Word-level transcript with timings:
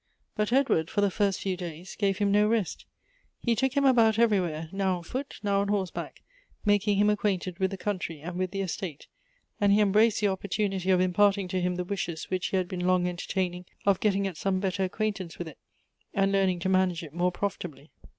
But 0.35 0.51
Edward, 0.51 0.89
for 0.89 0.99
the 0.99 1.11
first 1.11 1.39
few 1.41 1.55
days, 1.55 1.95
gave 1.95 2.17
him 2.17 2.31
no 2.31 2.47
rest. 2.47 2.85
He 3.37 3.53
took 3.55 3.73
him 3.77 3.85
about 3.85 4.17
everywhere, 4.17 4.67
now 4.71 4.97
on 4.97 5.03
foot, 5.03 5.35
now 5.43 5.61
on 5.61 5.67
horseback, 5.67 6.23
making 6.65 6.97
him 6.97 7.07
acquainted 7.07 7.59
with 7.59 7.69
the 7.69 7.77
country 7.77 8.19
and 8.19 8.35
with 8.39 8.49
the 8.49 8.61
estate; 8.61 9.05
and 9.59 9.71
he 9.71 9.79
embraced 9.79 10.19
the 10.21 10.25
oppor 10.25 10.49
tunity 10.49 10.91
of 10.91 11.01
impairing 11.01 11.47
to 11.49 11.61
him 11.61 11.75
the 11.75 11.83
wishes 11.83 12.31
which 12.31 12.47
he 12.47 12.57
had 12.57 12.67
been 12.67 12.87
long 12.87 13.07
entertaining, 13.07 13.65
of 13.85 13.99
getting 13.99 14.33
some 14.33 14.59
better 14.59 14.83
acquaintance 14.83 15.37
with 15.37 15.47
it, 15.47 15.59
and 16.15 16.31
learning 16.31 16.57
to 16.61 16.67
manage 16.69 17.03
it 17.03 17.13
more 17.13 17.31
profitably. 17.31 17.91